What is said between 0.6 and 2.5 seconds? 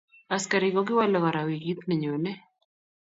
kokiwale kora wikit nenyone.